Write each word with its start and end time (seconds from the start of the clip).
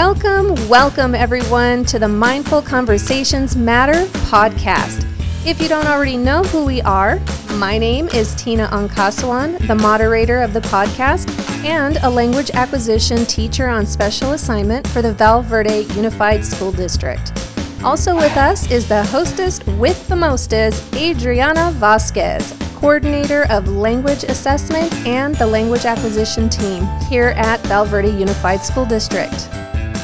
Welcome, 0.00 0.54
welcome 0.68 1.12
everyone 1.12 1.84
to 1.86 1.98
the 1.98 2.06
Mindful 2.06 2.62
Conversations 2.62 3.56
Matter 3.56 4.06
podcast. 4.30 5.04
If 5.44 5.60
you 5.60 5.66
don't 5.68 5.88
already 5.88 6.16
know 6.16 6.44
who 6.44 6.64
we 6.64 6.80
are, 6.82 7.20
my 7.54 7.78
name 7.78 8.06
is 8.10 8.32
Tina 8.36 8.68
Onkaswan, 8.68 9.58
the 9.66 9.74
moderator 9.74 10.40
of 10.40 10.52
the 10.52 10.60
podcast 10.60 11.28
and 11.64 11.96
a 11.96 12.08
language 12.08 12.52
acquisition 12.52 13.26
teacher 13.26 13.66
on 13.66 13.84
special 13.84 14.34
assignment 14.34 14.86
for 14.86 15.02
the 15.02 15.12
Val 15.12 15.42
Verde 15.42 15.80
Unified 15.96 16.44
School 16.44 16.70
District. 16.70 17.32
Also 17.82 18.14
with 18.14 18.36
us 18.36 18.70
is 18.70 18.86
the 18.86 19.02
hostess 19.06 19.60
with 19.66 20.06
the 20.06 20.14
mostest, 20.14 20.94
Adriana 20.94 21.72
Vasquez, 21.72 22.56
coordinator 22.76 23.46
of 23.50 23.66
language 23.66 24.22
assessment 24.22 24.94
and 25.04 25.34
the 25.34 25.46
language 25.46 25.86
acquisition 25.86 26.48
team 26.48 26.86
here 27.08 27.30
at 27.36 27.58
Val 27.62 27.84
Verde 27.84 28.10
Unified 28.10 28.60
School 28.60 28.84
District. 28.84 29.48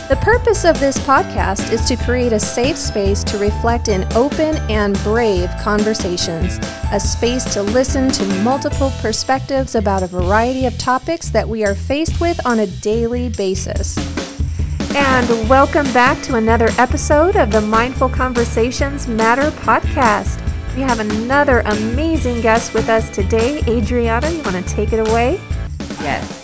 The 0.06 0.16
purpose 0.16 0.66
of 0.66 0.78
this 0.78 0.98
podcast 0.98 1.72
is 1.72 1.86
to 1.86 1.96
create 1.96 2.34
a 2.34 2.38
safe 2.38 2.76
space 2.76 3.24
to 3.24 3.38
reflect 3.38 3.88
in 3.88 4.06
open 4.12 4.56
and 4.70 5.02
brave 5.02 5.48
conversations, 5.62 6.58
a 6.92 7.00
space 7.00 7.42
to 7.54 7.62
listen 7.62 8.10
to 8.10 8.26
multiple 8.42 8.92
perspectives 9.00 9.74
about 9.74 10.02
a 10.02 10.06
variety 10.06 10.66
of 10.66 10.76
topics 10.76 11.30
that 11.30 11.48
we 11.48 11.64
are 11.64 11.74
faced 11.74 12.20
with 12.20 12.38
on 12.44 12.58
a 12.58 12.66
daily 12.66 13.30
basis. 13.30 13.96
And 14.94 15.48
welcome 15.48 15.90
back 15.94 16.22
to 16.24 16.34
another 16.34 16.68
episode 16.76 17.36
of 17.36 17.50
the 17.50 17.62
Mindful 17.62 18.10
Conversations 18.10 19.08
Matter 19.08 19.50
podcast. 19.62 20.38
We 20.76 20.82
have 20.82 21.00
another 21.00 21.60
amazing 21.60 22.42
guest 22.42 22.74
with 22.74 22.90
us 22.90 23.08
today. 23.08 23.62
Adriana, 23.66 24.28
you 24.28 24.42
want 24.42 24.56
to 24.56 24.74
take 24.74 24.92
it 24.92 25.08
away? 25.08 25.40
Yes. 26.02 26.43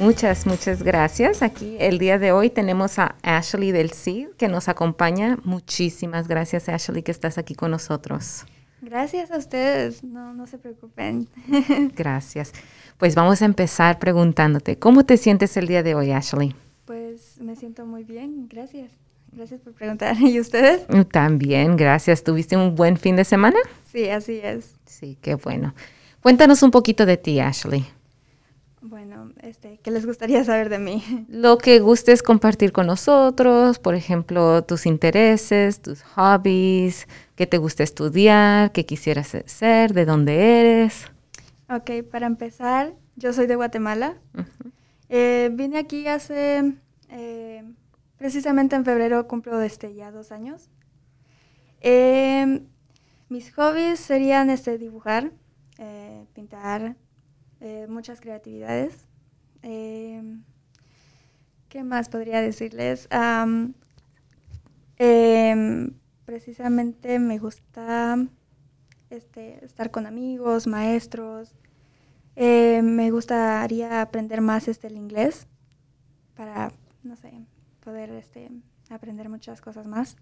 Muchas, 0.00 0.46
muchas 0.46 0.82
gracias. 0.82 1.42
Aquí 1.42 1.76
el 1.80 1.98
día 1.98 2.18
de 2.18 2.30
hoy 2.30 2.50
tenemos 2.50 2.98
a 2.98 3.16
Ashley 3.22 3.72
del 3.72 3.92
CID 3.92 4.28
que 4.36 4.48
nos 4.48 4.68
acompaña. 4.68 5.38
Muchísimas 5.42 6.28
gracias, 6.28 6.68
Ashley, 6.68 7.02
que 7.02 7.10
estás 7.10 7.38
aquí 7.38 7.54
con 7.54 7.70
nosotros. 7.70 8.44
Gracias 8.82 9.30
a 9.30 9.38
ustedes, 9.38 10.04
no, 10.04 10.34
no 10.34 10.46
se 10.46 10.58
preocupen. 10.58 11.28
Gracias. 11.96 12.52
Pues 12.98 13.14
vamos 13.14 13.40
a 13.40 13.46
empezar 13.46 13.98
preguntándote, 13.98 14.78
¿cómo 14.78 15.04
te 15.04 15.16
sientes 15.16 15.56
el 15.56 15.66
día 15.66 15.82
de 15.82 15.94
hoy, 15.94 16.12
Ashley? 16.12 16.54
Pues 16.84 17.40
me 17.40 17.56
siento 17.56 17.86
muy 17.86 18.04
bien, 18.04 18.48
gracias. 18.48 18.92
Gracias 19.32 19.60
por 19.60 19.72
preguntar. 19.72 20.16
¿Y 20.20 20.38
ustedes? 20.38 20.86
También, 21.10 21.76
gracias. 21.76 22.22
¿Tuviste 22.22 22.56
un 22.56 22.74
buen 22.74 22.96
fin 22.98 23.16
de 23.16 23.24
semana? 23.24 23.58
Sí, 23.90 24.08
así 24.08 24.40
es. 24.42 24.74
Sí, 24.84 25.16
qué 25.20 25.34
bueno. 25.34 25.74
Cuéntanos 26.20 26.62
un 26.62 26.70
poquito 26.70 27.06
de 27.06 27.16
ti, 27.16 27.40
Ashley. 27.40 27.86
Bueno, 28.88 29.32
este, 29.42 29.80
¿qué 29.82 29.90
les 29.90 30.06
gustaría 30.06 30.44
saber 30.44 30.68
de 30.68 30.78
mí? 30.78 31.02
Lo 31.28 31.58
que 31.58 31.80
gustes 31.80 32.22
compartir 32.22 32.70
con 32.70 32.86
nosotros, 32.86 33.80
por 33.80 33.96
ejemplo, 33.96 34.62
tus 34.62 34.86
intereses, 34.86 35.82
tus 35.82 36.04
hobbies, 36.04 37.08
qué 37.34 37.48
te 37.48 37.58
gusta 37.58 37.82
estudiar, 37.82 38.70
qué 38.70 38.86
quisieras 38.86 39.36
ser, 39.46 39.92
de 39.92 40.04
dónde 40.04 40.60
eres. 40.60 41.10
Ok, 41.68 41.90
para 42.12 42.26
empezar, 42.28 42.94
yo 43.16 43.32
soy 43.32 43.48
de 43.48 43.56
Guatemala. 43.56 44.18
Eh, 45.08 45.50
vine 45.52 45.78
aquí 45.78 46.06
hace, 46.06 46.74
eh, 47.08 47.64
precisamente 48.18 48.76
en 48.76 48.84
febrero 48.84 49.26
cumplo 49.26 49.60
este, 49.62 49.94
ya 49.94 50.12
dos 50.12 50.30
años. 50.30 50.70
Eh, 51.80 52.62
mis 53.28 53.52
hobbies 53.54 53.98
serían 53.98 54.48
este, 54.48 54.78
dibujar, 54.78 55.32
pintar, 56.34 56.96
eh, 57.66 57.86
muchas 57.88 58.20
creatividades. 58.20 59.06
Eh, 59.62 60.22
¿Qué 61.68 61.82
más 61.82 62.08
podría 62.08 62.40
decirles? 62.40 63.08
Em, 64.98 65.92
precisamente 66.24 67.18
me 67.18 67.38
gusta 67.38 68.24
este, 69.10 69.64
estar 69.64 69.90
con 69.90 70.06
amigos, 70.06 70.68
maestros. 70.68 71.56
Eh, 72.36 72.82
me 72.82 73.10
gustaría 73.10 74.00
aprender 74.00 74.40
más 74.42 74.68
este, 74.68 74.86
el 74.86 74.96
inglés 74.96 75.48
para, 76.36 76.70
no 77.02 77.16
sé, 77.16 77.32
poder 77.82 78.10
este, 78.10 78.48
aprender 78.90 79.28
muchas 79.28 79.60
cosas 79.60 79.88
más. 79.88 80.16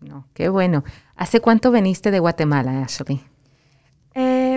No, 0.00 0.28
qué 0.34 0.48
bueno. 0.48 0.84
¿Hace 1.16 1.40
cuánto 1.40 1.72
veniste 1.72 2.12
de 2.12 2.20
Guatemala, 2.20 2.82
Ashley? 2.82 3.20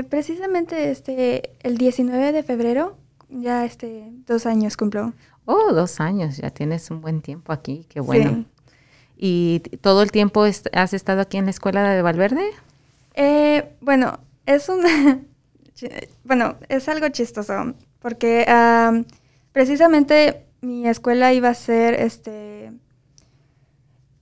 Precisamente 0.10 0.92
este, 0.92 1.52
el 1.62 1.78
19 1.78 2.32
de 2.32 2.44
febrero, 2.44 2.98
ya 3.30 3.66
este, 3.66 4.12
dos 4.26 4.46
años 4.46 4.78
cumplo. 4.78 5.14
Oh, 5.46 5.74
dos 5.74 6.00
años, 6.00 6.38
ya 6.38 6.50
tienes 6.50 6.90
un 6.90 7.02
buen 7.02 7.22
tiempo 7.22 7.54
aquí, 7.54 7.86
qué 7.90 8.00
bueno. 8.00 8.46
¿Y 9.18 9.60
todo 9.82 10.02
el 10.02 10.12
tiempo 10.12 10.44
has 10.74 10.94
estado 10.94 11.22
aquí 11.22 11.38
en 11.38 11.46
la 11.46 11.52
escuela 11.52 11.90
de 11.90 12.02
Valverde? 12.02 12.50
Eh, 13.14 13.70
bueno, 13.80 14.20
es 14.46 14.68
un, 14.70 14.82
bueno, 16.24 16.56
es 16.68 16.90
algo 16.90 17.08
chistoso, 17.10 17.74
porque 18.00 18.46
precisamente 19.52 20.46
mi 20.62 20.88
escuela 20.88 21.34
iba 21.34 21.50
a 21.50 21.54
ser 21.54 21.94
este, 21.94 22.72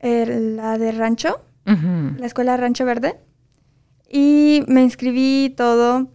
la 0.02 0.78
de 0.78 0.92
Rancho, 0.92 1.42
la 1.66 2.26
escuela 2.26 2.58
Rancho 2.58 2.86
Verde. 2.86 3.18
Y 4.16 4.64
me 4.68 4.84
inscribí 4.84 5.52
todo. 5.58 6.12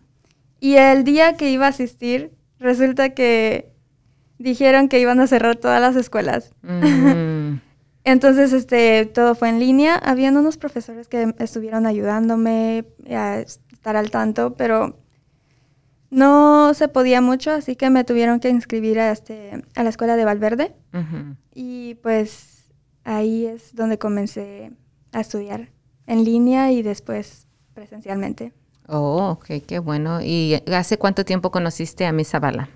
Y 0.60 0.76
el 0.76 1.02
día 1.02 1.36
que 1.36 1.50
iba 1.50 1.66
a 1.66 1.70
asistir, 1.70 2.30
resulta 2.60 3.10
que 3.10 3.72
dijeron 4.38 4.88
que 4.88 5.00
iban 5.00 5.18
a 5.18 5.26
cerrar 5.26 5.56
todas 5.56 5.80
las 5.80 5.96
escuelas. 5.96 6.52
Mm. 6.62 7.56
Entonces, 8.04 8.52
este, 8.52 9.04
todo 9.04 9.34
fue 9.34 9.48
en 9.48 9.58
línea. 9.58 9.96
Habían 9.96 10.36
unos 10.36 10.58
profesores 10.58 11.08
que 11.08 11.34
estuvieron 11.40 11.86
ayudándome 11.86 12.84
a 13.10 13.40
estar 13.40 13.96
al 13.96 14.12
tanto, 14.12 14.54
pero 14.54 14.96
no 16.10 16.72
se 16.74 16.86
podía 16.86 17.20
mucho, 17.20 17.50
así 17.50 17.74
que 17.74 17.90
me 17.90 18.04
tuvieron 18.04 18.38
que 18.38 18.48
inscribir 18.48 19.00
a, 19.00 19.10
este, 19.10 19.64
a 19.74 19.82
la 19.82 19.90
escuela 19.90 20.14
de 20.14 20.24
Valverde. 20.24 20.76
Y 21.52 21.96
pues 21.96 22.70
ahí 23.02 23.46
es 23.46 23.74
donde 23.74 23.98
comencé 23.98 24.70
a 25.10 25.20
estudiar 25.20 25.70
en 26.06 26.24
línea 26.24 26.70
y 26.70 26.82
después 26.82 27.47
presencialmente. 27.78 28.52
Oh, 28.88 29.28
ok, 29.38 29.62
qué 29.64 29.78
bueno. 29.78 30.20
¿Y 30.20 30.60
hace 30.74 30.98
cuánto 30.98 31.24
tiempo 31.24 31.52
conociste 31.52 32.06
a 32.06 32.12
Miss 32.12 32.30
Zavala? 32.30 32.68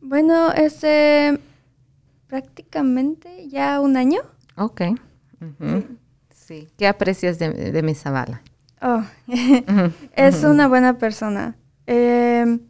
Bueno, 0.00 0.52
este, 0.52 1.40
prácticamente 2.28 3.48
ya 3.48 3.80
un 3.80 3.96
año. 3.96 4.20
Ok. 4.56 4.82
sí. 6.30 6.68
¿Qué 6.78 6.86
aprecias 6.86 7.40
de, 7.40 7.72
de 7.72 7.82
Miss 7.82 8.02
Zavala? 8.02 8.40
Oh, 8.80 9.02
es 10.14 10.44
una 10.44 10.68
buena 10.68 10.96
persona. 10.98 11.56
Em, 11.86 12.60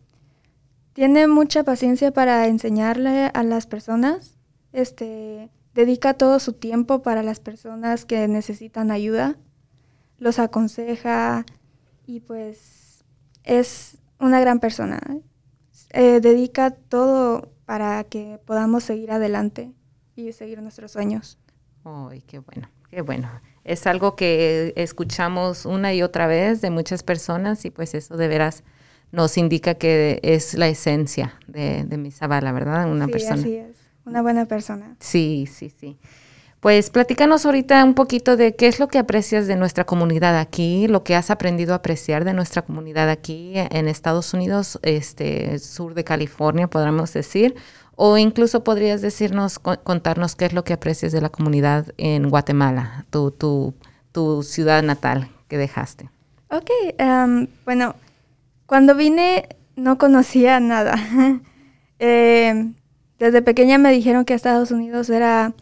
tiene 0.95 1.29
mucha 1.29 1.63
paciencia 1.63 2.11
para 2.11 2.47
enseñarle 2.47 3.31
a 3.35 3.43
las 3.43 3.67
personas. 3.67 4.39
Este, 4.73 5.51
dedica 5.75 6.15
todo 6.15 6.39
su 6.39 6.55
tiempo 6.55 7.03
para 7.03 7.23
las 7.23 7.39
personas 7.39 8.07
que 8.07 8.29
necesitan 8.29 8.91
ayuda 8.91 9.37
los 10.25 10.39
aconseja 10.39 11.45
y 12.07 12.21
pues 12.21 13.05
es 13.45 13.99
una 14.19 14.41
gran 14.41 14.59
persona. 14.59 14.99
Eh, 15.91 16.21
dedica 16.21 16.71
todo 16.71 17.53
para 17.67 18.03
que 18.05 18.41
podamos 18.47 18.85
seguir 18.85 19.13
adelante 19.13 19.71
y 20.17 20.33
seguir 20.33 20.63
nuestros 20.63 20.93
sueños. 20.93 21.39
¡Ay, 21.85 22.23
qué 22.23 22.39
bueno, 22.39 22.71
qué 22.89 23.03
bueno! 23.03 23.31
Es 23.65 23.87
algo 23.87 24.17
que 24.17 24.73
escuchamos 24.77 25.67
una 25.67 25.93
y 25.93 26.03
otra 26.03 26.27
vez 26.27 26.63
de 26.63 26.71
muchas 26.71 27.03
personas 27.03 27.67
y 27.67 27.71
pues 27.71 27.95
eso 27.95 28.17
de 28.17 28.27
veras 28.27 28.65
nos 29.13 29.37
indica 29.37 29.75
que 29.75 30.21
es 30.23 30.55
la 30.55 30.69
esencia 30.69 31.39
de, 31.47 31.85
de 31.85 31.99
mi 31.99 32.11
Zabala, 32.11 32.51
¿verdad? 32.53 32.91
Una 32.91 33.07
sí, 33.07 33.13
persona. 33.13 33.35
Así 33.43 33.57
es, 33.57 33.77
una 34.07 34.23
buena 34.23 34.47
persona. 34.47 34.97
Sí, 35.01 35.47
sí, 35.53 35.69
sí. 35.69 35.99
Pues 36.65 36.89
platícanos 36.89 37.45
ahorita 37.45 37.85
un 37.85 37.93
poquito 37.93 38.39
de 38.39 38.57
qué 38.57 38.69
es 38.69 38.81
lo 38.81 38.89
que 38.89 38.97
aprecias 38.97 39.47
de 39.47 39.55
nuestra 39.55 39.85
comunidad 39.85 40.39
aquí, 40.39 40.89
lo 40.89 41.05
que 41.05 41.15
has 41.15 41.31
aprendido 41.31 41.75
a 41.75 41.77
apreciar 41.77 42.25
de 42.25 42.33
nuestra 42.33 42.63
comunidad 42.63 43.11
aquí 43.11 43.53
en 43.55 43.87
Estados 43.87 44.33
Unidos, 44.33 44.79
este 44.81 45.59
sur 45.59 45.93
de 45.93 46.05
California, 46.05 46.67
podríamos 46.67 47.13
decir, 47.13 47.55
o 47.97 48.17
incluso 48.17 48.65
podrías 48.65 49.03
decirnos, 49.03 49.59
contarnos 49.59 50.37
qué 50.37 50.47
es 50.47 50.55
lo 50.55 50.65
que 50.65 50.73
aprecias 50.73 51.13
de 51.13 51.21
la 51.21 51.29
comunidad 51.29 51.93
en 51.99 52.31
Guatemala, 52.31 53.05
tu, 53.11 53.31
tu, 53.31 54.43
ciudad 54.43 54.83
natal 54.83 55.29
que 55.49 55.59
dejaste. 55.59 56.09
Ok, 56.51 56.71
em, 56.97 57.47
bueno, 57.67 57.95
cuando 58.65 58.95
vine 58.95 59.51
no 59.77 59.99
conocía 59.99 60.61
nada. 60.61 60.95
Em, 62.01 62.75
desde 63.19 63.41
pequeña 63.41 63.79
me 63.79 63.93
dijeron 63.93 64.25
que 64.25 64.35
Estados 64.35 64.71
Unidos 64.73 65.11
era 65.11 65.53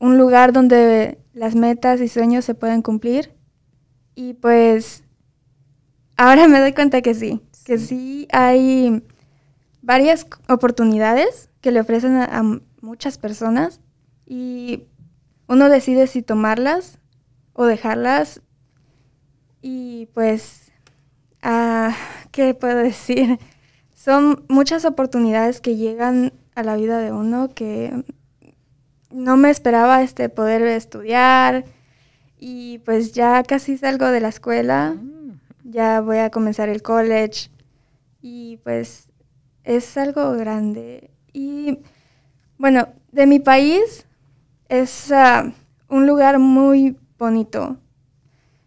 un 0.00 0.18
lugar 0.18 0.52
donde 0.52 1.18
las 1.32 1.54
metas 1.54 2.00
y 2.00 2.08
sueños 2.08 2.44
se 2.44 2.54
pueden 2.54 2.82
cumplir. 2.82 3.32
Y 4.16 4.34
pues 4.34 5.04
ahora 6.16 6.48
me 6.48 6.58
doy 6.58 6.72
cuenta 6.72 7.02
que 7.02 7.14
sí, 7.14 7.40
que 7.64 7.78
sí 7.78 8.26
hay 8.32 9.04
varias 9.82 10.26
oportunidades 10.48 11.48
que 11.60 11.70
le 11.70 11.80
ofrecen 11.80 12.16
a, 12.16 12.42
muchas 12.82 13.18
personas 13.18 13.78
y 14.24 14.84
uno 15.46 15.68
decide 15.68 16.06
si 16.06 16.22
tomarlas 16.22 16.98
o 17.52 17.66
dejarlas 17.66 18.40
y 19.60 20.08
pues, 20.14 20.72
ah, 21.42 21.94
¿qué 22.30 22.54
puedo 22.54 22.78
decir? 22.82 23.38
Son 23.94 24.46
muchas 24.48 24.86
oportunidades 24.86 25.60
que 25.60 25.76
llegan 25.76 26.32
a 26.54 26.62
la 26.62 26.76
vida 26.76 26.98
de 27.00 27.12
uno 27.12 27.50
que 27.50 28.02
no 29.10 29.36
me 29.36 29.50
esperaba 29.50 30.02
este 30.02 30.28
poder 30.28 30.62
estudiar 30.62 31.64
y 32.38 32.78
pues 32.78 33.12
ya 33.12 33.42
casi 33.42 33.76
salgo 33.76 34.06
de 34.06 34.20
la 34.20 34.28
escuela, 34.28 34.94
mm. 34.94 35.40
ya 35.64 36.00
voy 36.00 36.18
a 36.18 36.30
comenzar 36.30 36.68
el 36.68 36.82
college 36.82 37.50
y 38.22 38.58
pues 38.62 39.08
es 39.64 39.96
algo 39.96 40.32
grande. 40.32 41.10
Y 41.32 41.78
bueno, 42.58 42.88
de 43.12 43.26
mi 43.26 43.38
país 43.38 44.06
es 44.68 45.10
ah, 45.12 45.52
un 45.88 46.06
lugar 46.06 46.38
muy 46.38 46.96
bonito. 47.18 47.76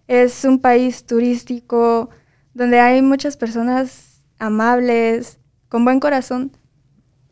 Es 0.07 0.43
un 0.45 0.59
país 0.59 1.05
turístico 1.05 2.09
donde 2.53 2.79
hay 2.79 3.01
muchas 3.01 3.37
personas 3.37 4.21
amables, 4.37 5.39
con 5.69 5.85
buen 5.85 5.99
corazón. 5.99 6.51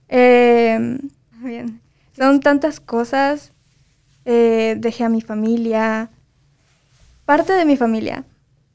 Em, 0.07 0.97
bien. 1.43 1.81
Son 2.21 2.39
tantas 2.39 2.79
cosas. 2.79 3.51
Eh, 4.25 4.75
dejé 4.77 5.05
a 5.05 5.09
mi 5.09 5.21
familia, 5.21 6.11
parte 7.25 7.51
de 7.53 7.65
mi 7.65 7.77
familia, 7.77 8.25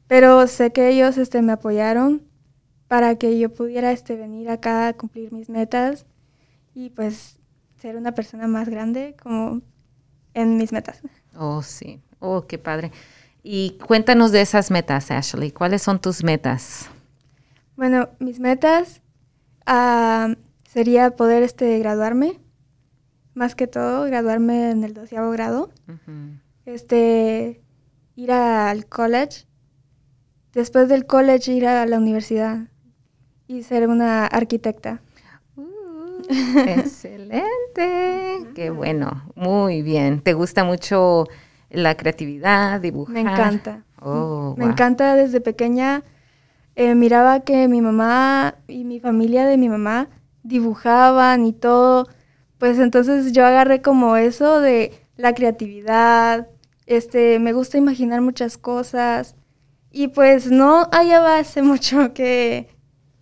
pero 0.08 0.48
sé 0.48 0.72
que 0.72 0.88
ellos 0.88 1.16
este, 1.16 1.42
me 1.42 1.52
apoyaron 1.52 2.22
para 2.88 3.14
que 3.14 3.38
yo 3.38 3.54
pudiera 3.54 3.92
este, 3.92 4.16
venir 4.16 4.50
acá 4.50 4.88
a 4.88 4.94
cumplir 4.94 5.32
mis 5.32 5.48
metas 5.48 6.06
y 6.74 6.90
pues 6.90 7.38
ser 7.80 7.96
una 7.96 8.16
persona 8.16 8.48
más 8.48 8.68
grande 8.68 9.14
como 9.22 9.60
en 10.34 10.56
mis 10.56 10.72
metas. 10.72 11.00
Oh, 11.36 11.62
sí. 11.62 12.00
Oh, 12.18 12.48
qué 12.48 12.58
padre. 12.58 12.90
Y 13.44 13.78
cuéntanos 13.86 14.32
de 14.32 14.40
esas 14.40 14.72
metas, 14.72 15.12
Ashley. 15.12 15.52
¿Cuáles 15.52 15.82
son 15.82 16.00
tus 16.00 16.24
metas? 16.24 16.90
Bueno, 17.76 18.08
mis 18.18 18.40
metas 18.40 19.02
uh, 19.68 20.34
sería 20.68 21.12
poder 21.12 21.44
este, 21.44 21.78
graduarme, 21.78 22.40
más 23.36 23.54
que 23.54 23.66
todo, 23.66 24.04
graduarme 24.06 24.70
en 24.70 24.82
el 24.82 24.94
doceavo 24.94 25.30
grado, 25.30 25.70
este, 26.64 27.60
ir 28.16 28.32
al 28.32 28.86
college, 28.86 29.46
después 30.52 30.88
del 30.88 31.06
college 31.06 31.52
ir 31.52 31.66
a 31.66 31.84
la 31.86 31.98
universidad 31.98 32.68
y 33.46 33.62
ser 33.62 33.88
una 33.88 34.26
arquitecta. 34.26 35.02
Uh, 35.54 36.22
excelente, 36.66 37.44
qué 38.54 38.70
bueno, 38.70 39.30
muy 39.34 39.82
bien. 39.82 40.22
¿Te 40.22 40.32
gusta 40.32 40.64
mucho 40.64 41.26
la 41.68 41.94
creatividad, 41.94 42.80
dibujar? 42.80 43.14
Me 43.14 43.20
encanta. 43.20 43.84
Oh, 44.00 44.54
Me 44.56 44.64
encanta 44.64 45.14
desde 45.14 45.40
pequeña. 45.40 46.02
Eh, 46.74 46.94
miraba 46.94 47.40
que 47.40 47.68
mi 47.68 47.80
mamá 47.80 48.56
y 48.66 48.84
mi 48.84 49.00
familia 49.00 49.46
de 49.46 49.56
mi 49.56 49.68
mamá 49.68 50.08
dibujaban 50.42 51.44
y 51.44 51.52
todo, 51.52 52.08
pues 52.58 52.78
entonces 52.78 53.32
yo 53.32 53.44
agarré 53.44 53.82
como 53.82 54.16
eso 54.16 54.60
de 54.60 54.92
la 55.16 55.34
creatividad, 55.34 56.48
este, 56.86 57.38
me 57.38 57.52
gusta 57.52 57.78
imaginar 57.78 58.20
muchas 58.20 58.58
cosas 58.58 59.34
y 59.90 60.08
pues 60.08 60.50
no 60.50 60.88
hallaba 60.92 61.38
hace 61.38 61.62
mucho 61.72 62.14
que 62.14 62.68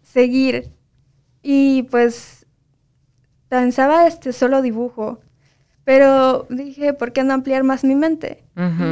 seguir 0.02 0.72
y 1.42 1.84
pues 1.84 2.46
pensaba 3.48 4.06
este 4.06 4.32
solo 4.32 4.62
dibujo, 4.62 5.20
pero 5.84 6.46
dije, 6.48 6.92
¿por 6.94 7.12
qué 7.12 7.22
no 7.24 7.34
ampliar 7.34 7.62
más 7.62 7.84
mi 7.84 7.94
mente? 7.94 8.44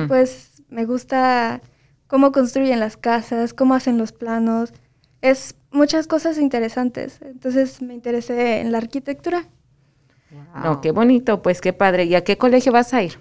pues 0.08 0.62
me 0.68 0.84
gusta 0.84 1.60
cómo 2.06 2.32
construyen 2.32 2.80
las 2.80 2.96
casas, 2.96 3.54
cómo 3.54 3.74
hacen 3.74 3.96
los 3.96 4.12
planos. 4.12 4.72
Es 5.22 5.54
muchas 5.70 6.06
cosas 6.06 6.38
interesantes. 6.38 7.20
Entonces 7.22 7.80
me 7.80 7.94
interesé 7.94 8.60
en 8.60 8.72
la 8.72 8.78
arquitectura. 8.78 9.48
Wow. 10.55 10.81
qué 10.81 10.90
bonito, 10.90 11.43
pues 11.43 11.61
qué 11.61 11.73
padre. 11.73 12.05
¿Y 12.05 12.14
a 12.14 12.25
qué 12.25 12.38
colegio 12.38 12.73
vas 12.73 12.94
a 12.94 13.02
ir? 13.02 13.19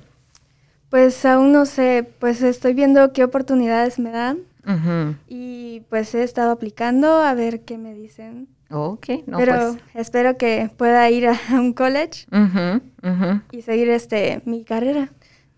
Pues 0.89 1.25
aún 1.25 1.51
no 1.51 1.65
sé, 1.65 2.09
pues 2.19 2.41
estoy 2.41 2.73
viendo 2.73 3.13
qué 3.13 3.23
oportunidades 3.23 3.99
me 3.99 4.11
dan. 4.11 4.39
Y 5.27 5.81
pues 5.89 6.13
he 6.13 6.23
estado 6.23 6.51
aplicando 6.51 7.21
a 7.21 7.33
ver 7.33 7.61
qué 7.61 7.77
me 7.77 7.93
dicen. 7.93 8.47
Ok, 8.69 9.07
no, 9.25 9.37
Pero 9.37 9.73
pues. 9.73 9.83
espero 9.95 10.37
que 10.37 10.69
pueda 10.77 11.09
ir 11.09 11.27
a 11.27 11.37
un 11.51 11.73
college 11.73 12.25
y 13.51 13.61
seguir 13.63 13.89
este 13.89 14.41
mi 14.45 14.63
carrera. 14.63 15.11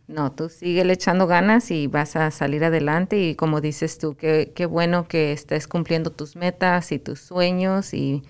No, 0.07 0.31
tú 0.31 0.49
sigue 0.49 0.81
echando 0.91 1.27
ganas 1.27 1.71
y 1.71 1.87
vas 1.87 2.15
a 2.15 2.29
salir 2.31 2.63
adelante 2.63 3.17
y 3.19 3.35
como 3.35 3.61
dices 3.61 3.97
tú, 3.97 4.15
qué, 4.15 4.51
qué 4.55 4.65
bueno 4.65 5.07
que 5.07 5.31
estés 5.31 5.67
cumpliendo 5.67 6.11
tus 6.11 6.35
metas 6.35 6.91
y 6.91 6.99
tus 6.99 7.19
sueños 7.21 7.93
y 7.93 8.23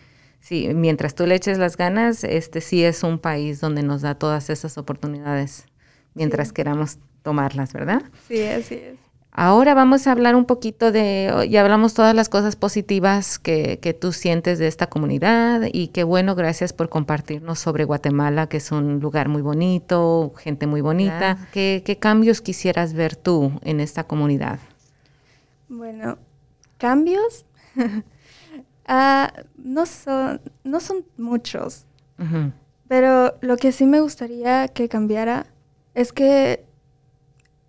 sí, 0.43 0.69
mientras 0.75 1.15
tú 1.15 1.25
le 1.25 1.35
eches 1.35 1.57
las 1.57 1.77
ganas, 1.77 2.25
este 2.25 2.59
sí 2.59 2.83
es 2.83 3.03
un 3.03 3.17
país 3.17 3.61
donde 3.61 3.81
nos 3.81 4.01
da 4.01 4.15
todas 4.15 4.49
esas 4.49 4.77
oportunidades 4.77 5.65
mientras 6.13 6.51
queramos 6.51 6.99
tomarlas, 7.23 7.71
¿verdad? 7.71 8.03
Sí, 8.27 8.43
así 8.43 8.75
es. 8.75 8.99
Ahora 9.35 9.73
vamos 9.73 10.05
a 10.05 10.11
hablar 10.11 10.35
un 10.35 10.45
poquito 10.45 10.91
de, 10.91 11.47
ya 11.49 11.61
hablamos 11.61 11.95
todas 11.95 12.13
las 12.13 12.29
cosas 12.29 12.55
positivas 12.55 13.39
que, 13.39 13.79
que, 13.81 13.95
tú 13.95 14.11
sientes 14.11 14.59
de 14.59 14.67
esta 14.67 14.87
comunidad 14.87 15.61
y 15.73 15.87
qué 15.87 16.03
bueno, 16.03 16.35
gracias 16.35 16.71
por 16.71 16.89
compartirnos 16.89 17.57
sobre 17.57 17.83
Guatemala, 17.83 18.47
que 18.47 18.57
es 18.57 18.71
un 18.71 18.99
lugar 18.99 19.29
muy 19.29 19.41
bonito, 19.41 20.33
gente 20.37 20.67
muy 20.67 20.81
bonita. 20.81 21.47
¿Qué, 21.51 21.81
¿Qué, 21.83 21.97
cambios 21.97 22.41
quisieras 22.41 22.93
ver 22.93 23.15
tú 23.15 23.53
en 23.63 23.79
esta 23.79 24.03
comunidad? 24.03 24.59
Bueno, 25.67 26.19
cambios 26.77 27.43
ah, 28.87 29.33
no, 29.57 29.85
son, 29.85 30.41
no 30.63 30.79
son 30.79 31.05
muchos, 31.17 31.85
pero 32.87 33.37
lo 33.41 33.57
que 33.57 33.71
sí 33.71 33.85
me 33.85 34.01
gustaría 34.01 34.67
que 34.67 34.89
cambiara 34.89 35.47
es 35.93 36.13
que... 36.13 36.65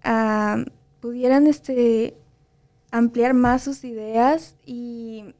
Uh, 0.04 0.64
pudieran 1.04 1.46
este, 1.46 2.16
ampliar 2.90 3.34
más 3.34 3.62
sus 3.62 3.84
ideas 3.84 4.56
y, 4.64 5.34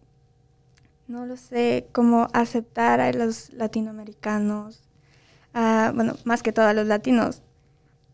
no 1.09 1.25
lo 1.25 1.39
sé, 1.39 1.89
como 1.91 2.29
aceptar 2.35 3.01
a 3.01 3.11
los 3.15 3.51
latinoamericanos, 3.55 4.83
bueno, 5.55 6.17
más 6.27 6.43
que 6.43 6.53
todo 6.53 6.67
a 6.67 6.75
los 6.75 6.87
latinos, 6.87 7.41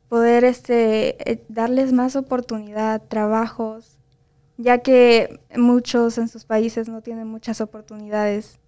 poder 0.09 0.45
este, 0.45 1.29
eh, 1.29 1.45
darles 1.49 1.93
más 1.93 2.15
oportunidad, 2.15 3.03
trabajos, 3.03 3.99
ya 4.61 4.79
que 4.79 5.41
muchos 5.57 6.19
en 6.19 6.29
sus 6.29 6.45
países 6.45 6.89
no 6.89 7.01
tienen 7.01 7.27
muchas 7.27 7.61
oportunidades 7.61 8.59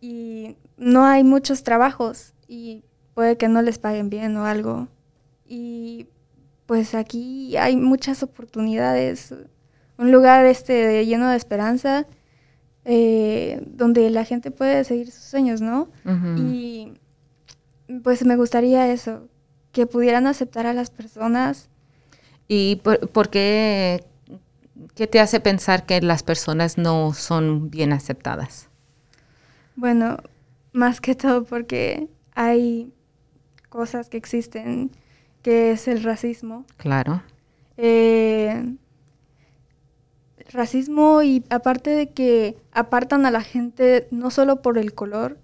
y 0.00 0.56
no 0.76 1.04
hay 1.04 1.22
muchos 1.24 1.62
trabajos 1.62 2.34
y 2.48 2.84
puede 3.14 3.36
que 3.36 3.48
no 3.48 3.62
les 3.62 3.78
paguen 3.78 4.10
bien 4.10 4.36
o 4.36 4.46
algo. 4.46 4.88
Y 5.46 6.08
pues 6.66 6.94
aquí 6.94 7.56
hay 7.56 7.76
muchas 7.76 8.22
oportunidades, 8.22 9.34
un 9.98 10.10
lugar 10.10 10.46
este 10.46 11.04
lleno 11.06 11.28
de 11.28 11.36
esperanza, 11.36 12.06
eh, 12.84 13.62
donde 13.66 14.10
la 14.10 14.24
gente 14.24 14.50
puede 14.50 14.82
seguir 14.84 15.10
sus 15.10 15.24
sueños, 15.24 15.60
¿no? 15.60 15.88
Y 16.36 16.94
pues 18.02 18.24
me 18.24 18.36
gustaría 18.36 18.92
eso, 18.92 19.28
que 19.70 19.86
pudieran 19.86 20.26
aceptar 20.26 20.66
a 20.66 20.72
las 20.72 20.90
personas. 20.90 21.68
¿Y 22.48 22.76
por, 22.76 23.30
qué, 23.30 24.04
qué 24.94 25.06
te 25.06 25.20
hace 25.20 25.40
pensar 25.40 25.86
que 25.86 26.00
las 26.00 26.22
personas 26.22 26.78
no 26.78 27.12
son 27.14 27.70
bien 27.70 27.92
aceptadas? 27.92 28.68
Bueno, 29.76 30.18
más 30.72 31.00
que 31.00 31.14
todo 31.14 31.44
porque 31.44 32.08
hay 32.34 32.92
cosas 33.68 34.08
que 34.08 34.16
existen 34.16 34.90
que 35.42 35.72
es 35.72 35.88
el 35.88 36.02
racismo. 36.02 36.64
Claro. 36.76 37.22
Eh, 37.76 38.76
racismo 40.52 41.22
y 41.22 41.44
aparte 41.50 41.90
de 41.90 42.10
que 42.10 42.56
apartan 42.72 43.26
a 43.26 43.30
la 43.30 43.42
gente 43.42 44.06
no 44.10 44.30
solo 44.30 44.62
por 44.62 44.78
el 44.78 44.94
color, 44.94 45.38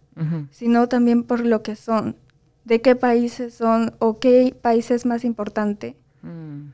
sino 0.50 0.88
también 0.88 1.22
por 1.22 1.46
lo 1.46 1.62
que 1.62 1.76
son, 1.76 2.16
de 2.64 2.80
qué 2.80 2.96
países 2.96 3.54
son 3.54 3.94
o 4.00 4.18
qué 4.18 4.54
país 4.60 4.90
es 4.90 5.06
más 5.06 5.24
importante. 5.24 5.96
Mm. 6.22 6.70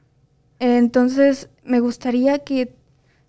Entonces, 0.58 1.48
me 1.62 1.80
gustaría 1.80 2.38
que 2.38 2.74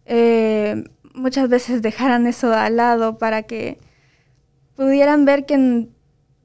eh, 0.05 0.83
muchas 1.13 1.49
veces 1.49 1.81
dejaran 1.81 2.27
eso 2.27 2.53
al 2.53 2.77
lado 2.77 3.17
para 3.17 3.43
que 3.43 3.79
pudieran 4.75 5.25
ver 5.25 5.45
que 5.45 5.89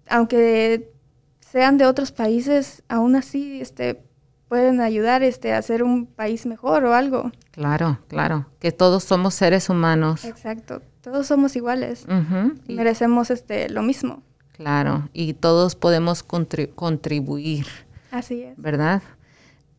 aunque 0.08 0.92
sean 1.40 1.78
de 1.78 1.86
otros 1.86 2.12
países, 2.12 2.82
aún 2.88 3.16
así 3.16 3.60
este, 3.60 4.02
pueden 4.48 4.80
ayudar 4.80 5.22
este, 5.22 5.52
a 5.52 5.58
hacer 5.58 5.82
un 5.82 6.06
país 6.06 6.46
mejor 6.46 6.84
o 6.84 6.94
algo. 6.94 7.30
Claro, 7.50 8.00
claro, 8.08 8.46
que 8.58 8.72
todos 8.72 9.04
somos 9.04 9.34
seres 9.34 9.68
humanos. 9.68 10.24
Exacto, 10.24 10.82
todos 11.00 11.26
somos 11.26 11.56
iguales 11.56 12.06
y 12.66 12.74
merecemos 12.74 13.30
este, 13.30 13.68
lo 13.68 13.82
mismo. 13.82 14.22
Claro, 14.52 15.08
y 15.12 15.34
todos 15.34 15.74
podemos 15.74 16.22
contribuir. 16.22 17.66
Así 18.10 18.42
es. 18.42 18.60
¿Verdad? 18.60 19.02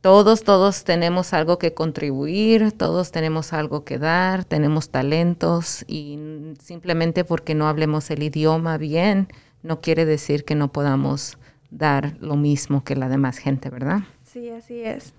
Todos, 0.01 0.43
todos 0.43 0.83
tenemos 0.83 1.31
algo 1.31 1.59
que 1.59 1.75
contribuir, 1.75 2.71
todos 2.71 3.11
tenemos 3.11 3.53
algo 3.53 3.83
que 3.83 3.99
dar, 3.99 4.45
tenemos 4.45 4.89
talentos 4.89 5.85
y 5.87 6.17
simplemente 6.59 7.23
porque 7.23 7.53
no 7.53 7.67
hablemos 7.67 8.09
el 8.09 8.23
idioma 8.23 8.77
bien, 8.77 9.27
no 9.61 9.79
quiere 9.79 10.05
decir 10.05 10.43
que 10.43 10.55
no 10.55 10.71
podamos 10.71 11.37
dar 11.69 12.17
lo 12.19 12.35
mismo 12.35 12.83
que 12.83 12.95
la 12.95 13.09
demás 13.09 13.37
gente, 13.37 13.69
¿verdad? 13.69 13.99
Sí, 14.23 14.49
así 14.49 14.81
es. 14.81 15.13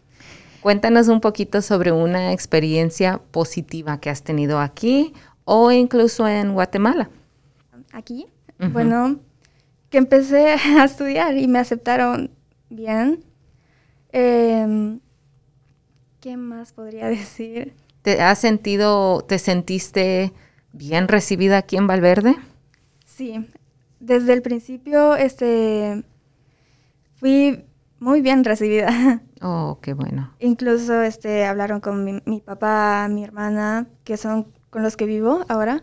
Cuéntanos 0.60 1.06
un 1.06 1.20
poquito 1.20 1.62
sobre 1.62 1.92
una 1.92 2.32
experiencia 2.32 3.20
positiva 3.30 4.00
que 4.00 4.10
has 4.10 4.22
tenido 4.22 4.58
aquí 4.58 5.12
o 5.44 5.70
incluso 5.70 6.26
en 6.26 6.54
Guatemala. 6.54 7.08
Aquí, 7.92 8.26
bueno, 8.72 9.20
que 9.90 9.98
empecé 9.98 10.54
a 10.78 10.84
estudiar 10.84 11.36
y 11.36 11.46
me 11.46 11.60
aceptaron 11.60 12.30
bien. 12.68 13.24
Em, 14.12 15.00
¿Qué 16.20 16.36
más 16.36 16.72
podría 16.72 17.06
decir? 17.08 17.74
¿Te 18.02 18.20
has 18.20 18.38
sentido, 18.38 19.22
te 19.22 19.38
sentiste 19.38 20.32
bien 20.72 21.08
recibida 21.08 21.58
aquí 21.58 21.76
en 21.76 21.86
Valverde? 21.86 22.36
Sí, 23.06 23.46
desde 24.00 24.32
el 24.32 24.42
principio, 24.42 25.16
este, 25.16 26.04
fui 27.16 27.64
muy 27.98 28.20
bien 28.20 28.44
recibida. 28.44 29.22
Oh, 29.44 29.80
qué 29.82 29.92
bueno. 29.92 30.32
Incluso, 30.38 31.02
este, 31.02 31.44
hablaron 31.46 31.80
con 31.80 32.04
mi, 32.24 32.40
papá, 32.40 33.08
mi 33.10 33.24
hermana, 33.24 33.88
que 34.04 34.16
son 34.16 34.46
con 34.70 34.84
los 34.84 34.96
que 34.96 35.04
vivo 35.04 35.44
ahora. 35.48 35.82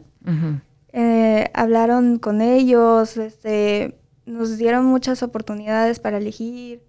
Eh, 0.93 1.51
hablaron 1.53 2.19
con 2.19 2.39
ellos, 2.39 3.17
este, 3.17 3.99
nos 4.25 4.57
dieron 4.57 4.85
muchas 4.85 5.23
oportunidades 5.23 5.99
para 5.99 6.19
elegir. 6.19 6.81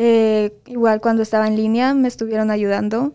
Eh, 0.00 0.56
igual 0.66 1.00
cuando 1.00 1.22
estaba 1.24 1.48
en 1.48 1.56
línea 1.56 1.92
me 1.92 2.06
estuvieron 2.06 2.52
ayudando. 2.52 3.14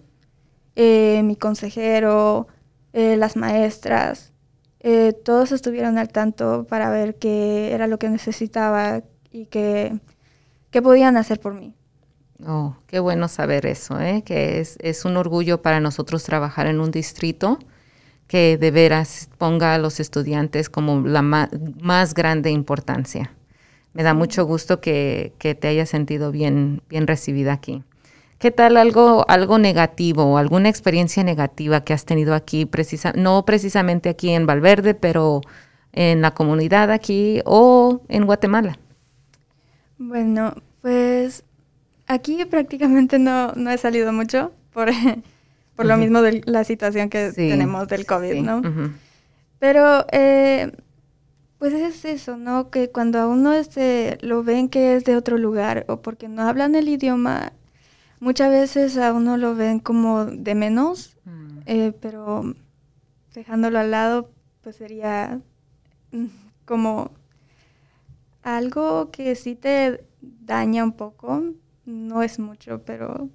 Eh, 0.75 1.21
mi 1.23 1.37
consejero, 1.37 2.47
eh, 2.91 3.15
las 3.15 3.37
maestras, 3.37 4.33
todos 5.23 5.53
estuvieron 5.53 5.97
al 5.97 6.09
tanto 6.09 6.65
para 6.67 6.89
ver 6.89 7.15
qué 7.15 7.71
era 7.71 7.87
lo 7.87 7.99
que 7.99 8.09
necesitaba 8.09 9.01
y 9.31 9.45
qué, 9.45 9.97
podían 10.83 11.15
hacer 11.15 11.39
por 11.39 11.53
mí. 11.53 11.73
Oh, 12.45 12.75
qué 12.87 12.99
bueno 12.99 13.29
saber 13.29 13.65
eso, 13.65 13.97
que 14.25 14.59
es, 14.59 14.75
es 14.81 15.05
un 15.05 15.15
orgullo 15.15 15.61
para 15.61 15.79
nosotros 15.79 16.25
trabajar 16.25 16.67
en 16.67 16.81
un 16.81 16.91
distrito 16.91 17.59
que 18.27 18.57
de 18.57 18.71
veras 18.71 19.29
ponga 19.37 19.73
a 19.73 19.77
los 19.77 20.01
estudiantes 20.01 20.69
como 20.69 20.99
la 21.07 21.21
más 21.21 22.13
grande 22.13 22.51
importancia 22.51 23.31
me 23.93 24.03
da 24.03 24.13
mucho 24.13 24.45
gusto 24.45 24.81
que, 24.81 25.33
te 25.39 25.67
hayas 25.67 25.89
sentido 25.89 26.31
bien, 26.31 26.81
bien 26.89 27.07
recibida 27.07 27.53
aquí. 27.53 27.83
¿Qué 28.39 28.51
tal 28.51 28.75
algo, 28.75 29.23
algo 29.29 29.57
negativo 29.57 30.23
o 30.23 30.37
alguna 30.37 30.67
experiencia 30.67 31.23
negativa 31.23 31.83
que 31.83 31.93
has 31.93 32.03
tenido 32.03 32.33
aquí, 32.33 32.65
precisa, 32.65 33.13
no 33.15 33.45
precisamente 33.45 34.09
aquí 34.09 34.31
en 34.31 34.45
Valverde, 34.45 34.95
pero 34.95 35.41
en 35.93 36.21
la 36.21 36.31
comunidad 36.31 36.91
aquí 36.91 37.41
o 37.45 38.01
en 38.09 38.25
Guatemala? 38.25 38.77
Bueno, 39.97 40.55
pues 40.81 41.43
aquí 42.07 42.43
prácticamente 42.45 43.19
no, 43.19 43.53
no 43.53 43.69
he 43.71 43.77
salido 43.77 44.11
mucho 44.11 44.51
por, 44.73 44.89
por 45.75 45.85
lo 45.85 45.95
mismo 45.97 46.21
de 46.21 46.41
la 46.45 46.63
situación 46.63 47.09
que 47.09 47.31
tenemos 47.31 47.87
del 47.87 48.05
COVID, 48.05 48.41
¿no? 48.41 48.61
Pero 49.59 50.05
eh, 50.11 50.73
pues 51.63 51.75
es 51.75 52.03
eso, 52.03 52.35
¿no? 52.35 52.69
Que 52.69 52.91
cuando 52.91 53.19
a 53.19 53.25
uno 53.25 53.53
este, 53.53 54.17
lo 54.19 54.43
ven 54.43 54.67
que 54.67 54.97
es 54.97 55.05
de 55.05 55.15
otro 55.15 55.37
lugar 55.37 55.85
o 55.87 56.01
porque 56.01 56.27
no 56.27 56.41
hablan 56.41 56.75
el 56.75 56.89
idioma, 56.89 57.53
muchas 58.19 58.51
veces 58.51 58.97
a 58.97 59.13
uno 59.13 59.37
lo 59.37 59.55
ven 59.55 59.79
como 59.79 60.25
de 60.25 60.55
menos, 60.55 61.15
mm. 61.23 61.59
eh, 61.65 61.93
pero 62.01 62.53
dejándolo 63.33 63.79
al 63.79 63.91
lado, 63.91 64.29
pues 64.59 64.75
sería 64.75 65.39
mm, 66.11 66.25
como 66.65 67.11
algo 68.41 69.09
que 69.09 69.33
sí 69.35 69.55
te 69.55 70.05
daña 70.21 70.83
un 70.83 70.97
poco, 70.97 71.43
no 71.85 72.23
es 72.23 72.39
mucho, 72.39 72.83
pero 72.83 73.29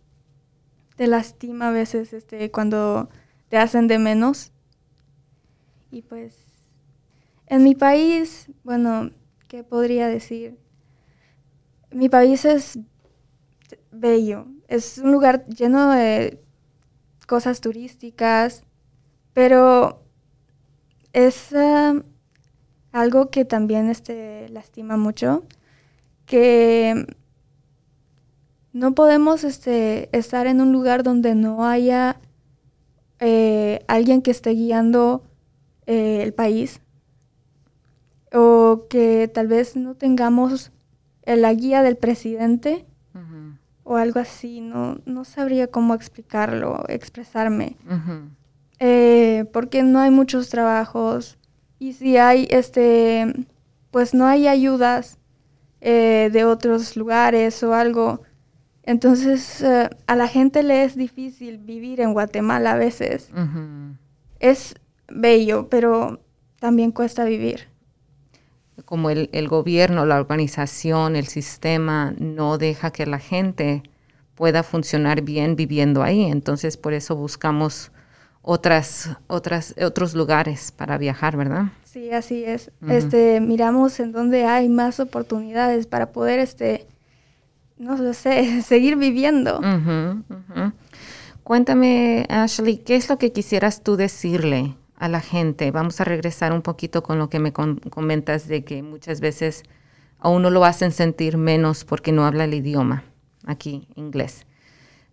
te 0.97 1.07
lastima 1.07 1.69
a 1.69 1.73
veces 1.73 2.13
este, 2.13 2.51
cuando 2.51 3.09
te 3.49 3.57
hacen 3.57 3.87
de 3.87 3.99
menos. 3.99 4.53
Y 5.91 6.03
pues 6.03 6.48
en 7.49 7.65
mi 7.65 7.75
país, 7.75 8.51
bueno, 8.63 9.11
¿qué 9.49 9.65
podría 9.65 10.07
decir? 10.07 10.59
Mi 11.91 12.09
país 12.09 12.45
es 12.45 12.79
bello, 13.91 14.47
es 14.69 14.99
un 14.99 15.13
lugar 15.13 15.47
lleno 15.47 15.91
de 15.91 16.43
cosas 17.27 17.61
turísticas, 17.61 18.65
pero 19.33 20.03
es 21.15 21.53
um, 21.53 22.03
algo 22.93 23.31
que 23.31 23.47
también 23.47 23.89
este, 23.89 24.49
lastima 24.51 24.99
mucho, 24.99 25.45
que 26.27 27.07
no 28.75 28.95
podemos 28.95 29.45
este, 29.45 30.15
estar 30.17 30.47
en 30.47 30.61
un 30.61 30.71
lugar 30.73 31.03
donde 31.03 31.35
no 31.35 31.65
haya 31.65 32.21
eh, 33.21 33.81
alguien 33.89 34.21
que 34.21 34.31
esté 34.31 34.51
guiando 34.51 35.25
eh, 35.87 36.21
el 36.23 36.35
país 36.35 36.83
o 38.33 38.87
que 38.89 39.31
tal 39.33 39.47
vez 39.47 39.77
no 39.77 39.95
tengamos 39.95 40.73
la 41.25 41.53
guía 41.53 41.83
del 41.83 41.97
presidente 41.97 42.87
o 43.89 43.97
algo 43.97 44.21
así, 44.21 44.61
no, 44.61 44.99
no 45.07 45.25
sabría 45.25 45.69
cómo 45.69 45.95
explicarlo, 45.95 46.85
expresarme. 46.89 47.77
Eh, 48.81 49.47
porque 49.51 49.83
no 49.83 49.99
hay 49.99 50.11
muchos 50.11 50.51
trabajos 50.51 51.39
y 51.79 51.95
si 51.95 52.19
hay, 52.19 52.47
este, 52.51 53.47
pues 53.91 54.13
no 54.13 54.27
hay 54.27 54.47
ayudas 54.47 55.19
eh, 55.81 56.29
de 56.31 56.45
otros 56.45 56.99
lugares 56.99 57.63
o 57.63 57.73
algo. 57.73 58.21
Entonces 58.83 59.63
eh, 59.63 59.89
a 60.07 60.17
la 60.17 60.29
gente 60.29 60.63
le 60.63 60.85
es 60.85 60.95
difícil 60.95 61.57
vivir 61.57 62.03
en 62.03 62.13
Guatemala 62.13 62.73
a 62.73 62.77
veces. 62.77 63.31
Es 64.39 64.75
bello, 65.09 65.69
pero 65.71 66.21
también 66.61 66.93
cuesta 66.93 67.25
vivir 67.25 67.69
como 68.85 69.11
el, 69.11 69.29
el, 69.33 69.49
gobierno, 69.49 70.07
la 70.07 70.17
organización, 70.17 71.17
el 71.17 71.27
sistema 71.27 72.15
no 72.19 72.59
deja 72.59 72.91
que 72.91 73.07
la 73.07 73.19
gente 73.19 73.83
pueda 74.35 74.63
funcionar 74.63 75.23
bien 75.23 75.57
viviendo 75.57 76.03
ahí. 76.03 76.25
Entonces, 76.25 76.77
por 76.77 76.93
eso 76.93 77.17
buscamos 77.17 77.91
otras, 78.43 79.11
otras, 79.27 79.75
otros 79.83 80.15
lugares 80.15 80.73
para 80.73 80.97
viajar, 80.97 81.37
¿verdad? 81.37 81.67
Sí, 81.85 82.13
así 82.13 82.45
es. 82.45 82.71
Este, 82.89 83.41
miramos 83.41 83.99
en 84.01 84.13
dónde 84.13 84.45
hay 84.45 84.69
más 84.69 85.01
oportunidades 85.01 85.87
para 85.87 86.13
poder, 86.13 86.39
este, 86.39 86.87
no 87.79 87.97
lo 87.97 88.15
sé, 88.15 88.63
seguir 88.67 88.97
viviendo. 88.97 89.61
Cuéntame, 91.43 92.27
Ashley, 92.29 92.79
¿qué 92.79 92.97
es 92.97 93.09
lo 93.09 93.19
que 93.19 93.33
quisieras 93.33 93.83
tú 93.83 93.97
decirle 93.97 94.77
a 94.99 95.09
la 95.09 95.21
gente. 95.21 95.71
Vamos 95.71 96.01
a 96.01 96.05
regresar 96.05 96.53
un 96.53 96.63
poquito 96.63 97.03
con 97.03 97.19
lo 97.19 97.31
que 97.31 97.39
me 97.39 97.53
comentas 97.53 98.49
de 98.49 98.65
que 98.65 98.83
muchas 98.83 99.21
veces 99.21 99.63
a 100.19 100.29
uno 100.29 100.51
lo 100.51 100.65
hacen 100.65 100.91
sentir 100.91 101.37
menos 101.37 101.85
porque 101.85 102.13
no 102.13 102.27
habla 102.27 102.45
el 102.45 102.55
idioma 102.55 103.05
aquí, 103.45 103.89
inglés. 103.95 104.45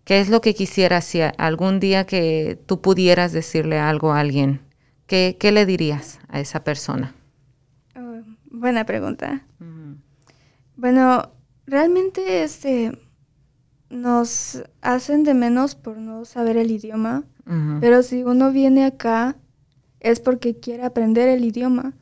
¿Qué 0.04 0.20
es 0.20 0.30
lo 0.30 0.42
que 0.42 0.54
quisieras 0.54 1.06
si 1.06 1.22
algún 1.22 1.80
día 1.80 2.06
que 2.06 2.60
tú 2.66 2.82
pudieras 2.82 3.32
decirle 3.32 3.80
algo 3.80 4.12
a 4.12 4.20
alguien? 4.20 4.62
¿Qué, 5.08 5.38
le 5.42 5.66
dirías 5.66 6.20
a 6.30 6.40
esa 6.40 6.64
persona? 6.64 7.16
Oh, 7.96 8.22
buena 8.52 8.86
pregunta. 8.86 9.46
Bueno, 10.76 11.32
realmente 11.66 12.44
este, 12.44 13.00
nos 13.90 14.64
hacen 14.82 15.24
de 15.24 15.34
menos 15.34 15.76
por 15.76 15.98
no 15.98 16.26
saber 16.26 16.58
el 16.58 16.72
idioma, 16.72 17.24
pero 17.80 18.02
si 18.02 18.24
uno 18.24 18.52
viene 18.52 18.86
acá 18.86 19.36
es 20.06 20.20
porque 20.20 20.60
quiere 20.60 20.84
aprender 20.84 21.28
el 21.28 21.44
idioma, 21.44 21.94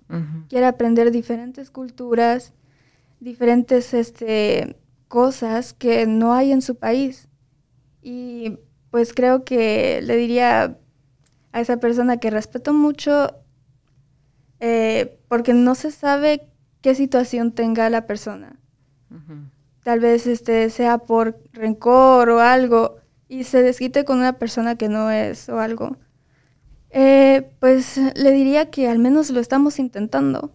quiere 0.50 0.66
aprender 0.66 1.10
diferentes 1.10 1.72
culturas, 1.72 2.54
diferentes 3.22 3.94
este, 3.94 4.76
cosas 5.08 5.72
que 5.72 6.06
no 6.06 6.34
hay 6.34 6.52
en 6.52 6.62
su 6.62 6.76
país. 6.76 7.30
Y 8.02 8.60
pues 8.92 9.14
creo 9.14 9.46
que 9.46 10.02
le 10.04 10.18
diría 10.18 10.78
a 11.54 11.62
esa 11.62 11.78
persona 11.78 12.18
que 12.18 12.30
respeto 12.30 12.74
mucho 12.74 13.38
eh, 14.60 15.18
porque 15.30 15.54
no 15.54 15.74
se 15.74 15.90
sabe 15.90 16.50
qué 16.82 16.96
situación 16.96 17.54
tenga 17.54 17.90
la 17.90 18.06
persona. 18.06 18.60
Tal 19.84 20.02
vez 20.02 20.28
este 20.28 20.70
sea 20.70 20.98
por 20.98 21.40
rencor 21.54 22.30
o 22.32 22.42
algo 22.42 22.98
y 23.30 23.46
se 23.46 23.64
desquite 23.64 24.04
con 24.04 24.18
una 24.18 24.34
persona 24.34 24.76
que 24.76 24.90
no 24.90 25.10
es 25.10 25.48
o 25.48 25.62
algo. 25.62 25.96
Eh, 26.96 27.50
pues 27.60 28.00
le 28.16 28.32
diría 28.32 28.70
que 28.70 28.88
al 28.88 29.00
menos 29.00 29.32
lo 29.32 29.40
estamos 29.40 29.80
intentando. 29.80 30.52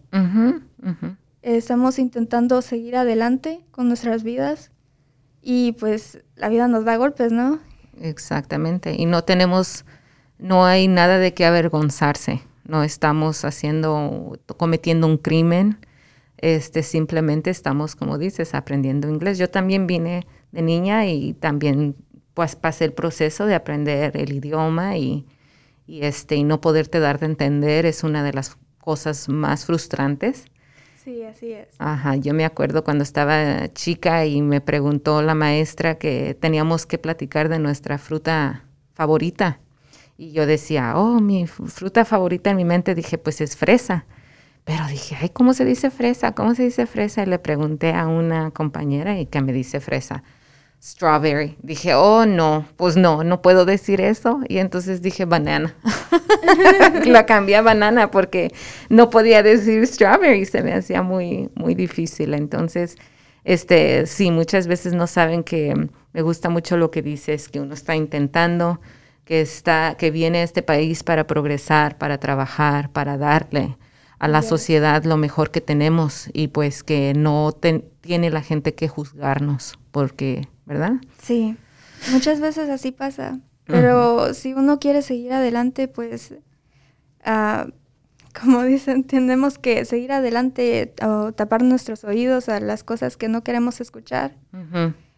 estamos 1.41 1.99
intentando 1.99 2.61
seguir 2.61 2.95
adelante 2.95 3.59
con 3.71 3.89
nuestras 3.89 4.23
vidas 4.23 4.71
y 5.41 5.73
pues 5.73 6.19
la 6.35 6.47
vida 6.47 6.69
nos 6.69 6.85
da 6.85 6.95
golpes, 6.95 7.33
¿no? 7.33 7.59
Exactamente. 8.01 8.95
Y 8.97 9.05
no 9.05 9.25
tenemos, 9.25 9.83
no 10.37 10.65
hay 10.65 10.87
nada 10.87 11.19
de 11.19 11.33
qué 11.33 11.45
avergonzarse. 11.45 12.41
No 12.63 12.83
estamos 12.83 13.43
haciendo, 13.43 14.39
cometiendo 14.55 15.07
un 15.07 15.17
crimen. 15.17 15.77
Este, 16.37 16.83
simplemente 16.83 17.49
estamos, 17.49 17.97
como 17.97 18.17
dices, 18.17 18.53
aprendiendo 18.55 19.09
inglés. 19.09 19.37
Yo 19.37 19.49
también 19.49 19.87
vine 19.87 20.25
de 20.53 20.61
niña 20.61 21.05
y 21.05 21.33
también 21.33 21.97
pues 22.33 22.55
pasé 22.55 22.85
el 22.85 22.93
proceso 22.93 23.45
de 23.45 23.55
aprender 23.55 24.15
el 24.15 24.31
idioma 24.31 24.95
y, 24.97 25.25
y 25.89 26.05
este, 26.05 26.35
y 26.35 26.43
no 26.43 26.61
poderte 26.61 26.99
dar 26.99 27.19
de 27.19 27.25
entender 27.25 27.87
es 27.87 28.03
una 28.03 28.23
de 28.23 28.31
las 28.31 28.57
cosas 28.77 29.27
más 29.27 29.65
frustrantes. 29.65 30.45
Sí, 31.03 31.23
así 31.23 31.51
es. 31.51 31.69
Ajá, 31.79 32.15
yo 32.15 32.35
me 32.35 32.45
acuerdo 32.45 32.83
cuando 32.83 33.03
estaba 33.03 33.73
chica 33.73 34.23
y 34.27 34.43
me 34.43 34.61
preguntó 34.61 35.23
la 35.23 35.33
maestra 35.33 35.95
que 35.97 36.37
teníamos 36.39 36.85
que 36.85 36.99
platicar 36.99 37.49
de 37.49 37.57
nuestra 37.57 37.97
fruta 37.97 38.65
favorita. 38.93 39.61
Y 40.15 40.31
yo 40.31 40.45
decía, 40.45 40.93
oh, 40.95 41.21
mi 41.21 41.47
fruta 41.47 42.05
favorita 42.05 42.51
en 42.51 42.57
mi 42.57 42.65
mente 42.65 42.93
dije, 42.93 43.17
pues 43.17 43.41
es 43.41 43.57
fresa. 43.57 44.05
Pero 44.65 44.85
dije, 44.85 45.17
ay, 45.19 45.29
¿cómo 45.29 45.53
se 45.55 45.65
dice 45.65 45.89
fresa? 45.89 46.33
¿Cómo 46.33 46.53
se 46.53 46.65
dice 46.65 46.85
fresa? 46.85 47.23
Y 47.23 47.25
le 47.25 47.39
pregunté 47.39 47.93
a 47.93 48.05
una 48.05 48.51
compañera 48.51 49.19
y 49.19 49.25
que 49.25 49.41
me 49.41 49.53
dice 49.53 49.79
fresa 49.79 50.23
strawberry. 50.81 51.57
Dije, 51.61 51.93
oh 51.93 52.25
no, 52.25 52.65
pues 52.77 52.95
no, 52.95 53.23
no 53.23 53.41
puedo 53.41 53.65
decir 53.65 54.01
eso. 54.01 54.39
Y 54.47 54.57
entonces 54.57 55.01
dije 55.01 55.25
banana. 55.25 55.75
La 57.05 57.25
cambié 57.25 57.57
a 57.57 57.61
banana 57.61 58.11
porque 58.11 58.51
no 58.89 59.09
podía 59.09 59.43
decir 59.43 59.85
strawberry, 59.85 60.45
se 60.45 60.63
me 60.63 60.73
hacía 60.73 61.01
muy, 61.01 61.49
muy 61.55 61.75
difícil. 61.75 62.33
Entonces, 62.33 62.95
este, 63.43 64.05
sí, 64.05 64.31
muchas 64.31 64.67
veces 64.67 64.93
no 64.93 65.07
saben 65.07 65.43
que 65.43 65.89
me 66.13 66.21
gusta 66.21 66.49
mucho 66.49 66.77
lo 66.77 66.91
que 66.91 67.01
dices, 67.01 67.49
que 67.49 67.59
uno 67.59 67.73
está 67.73 67.95
intentando, 67.95 68.79
que 69.25 69.41
está, 69.41 69.95
que 69.97 70.11
viene 70.11 70.39
a 70.39 70.43
este 70.43 70.63
país 70.63 71.03
para 71.03 71.27
progresar, 71.27 71.97
para 71.97 72.19
trabajar, 72.19 72.91
para 72.91 73.17
darle 73.17 73.77
a 74.19 74.27
la 74.27 74.41
sociedad 74.41 75.03
lo 75.05 75.17
mejor 75.17 75.49
que 75.49 75.61
tenemos 75.61 76.29
y 76.33 76.49
pues 76.49 76.83
que 76.83 77.13
no 77.15 77.51
tiene 78.01 78.29
la 78.29 78.41
gente 78.41 78.75
que 78.75 78.87
juzgarnos 78.87 79.79
porque 79.91 80.47
¿verdad? 80.69 80.93
Sí, 81.19 81.57
muchas 82.11 82.39
veces 82.39 82.69
así 82.69 82.91
pasa, 82.91 83.39
pero 83.65 84.35
si 84.35 84.53
uno 84.53 84.79
quiere 84.79 85.01
seguir 85.01 85.33
adelante, 85.33 85.87
pues, 85.87 86.35
uh, 87.25 87.71
como 88.39 88.63
dicen, 88.65 89.03
tenemos 89.03 89.57
que 89.57 89.83
seguir 89.85 90.11
adelante 90.11 90.93
o 91.01 91.31
tapar 91.31 91.63
nuestros 91.63 92.03
oídos 92.03 92.49
a 92.49 92.59
las 92.59 92.83
cosas 92.83 93.17
que 93.17 93.29
no 93.29 93.43
queremos 93.43 93.81
escuchar 93.81 94.37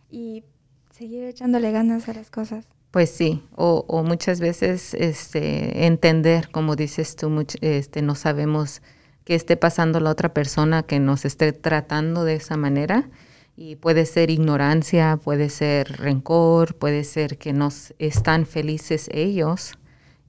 y 0.09 0.45
seguir 0.89 1.25
echándole 1.25 1.73
ganas 1.73 2.07
a 2.07 2.13
las 2.13 2.31
cosas. 2.31 2.65
Pues 2.91 3.09
sí, 3.09 3.41
o, 3.55 3.85
o 3.87 4.03
muchas 4.03 4.41
veces 4.41 4.93
este, 4.93 5.85
entender, 5.85 6.49
como 6.51 6.75
dices 6.75 7.15
tú, 7.15 7.45
este, 7.61 8.01
no 8.01 8.15
sabemos 8.15 8.81
qué 9.23 9.35
esté 9.35 9.55
pasando 9.55 10.01
la 10.01 10.09
otra 10.09 10.33
persona 10.33 10.83
que 10.83 10.99
nos 10.99 11.23
esté 11.23 11.53
tratando 11.53 12.25
de 12.25 12.35
esa 12.35 12.57
manera 12.57 13.09
y 13.55 13.77
puede 13.77 14.05
ser 14.05 14.29
ignorancia, 14.29 15.17
puede 15.23 15.49
ser 15.49 15.87
rencor, 15.99 16.75
puede 16.75 17.05
ser 17.05 17.37
que 17.37 17.53
no 17.53 17.69
están 17.97 18.45
felices 18.45 19.09
ellos 19.13 19.77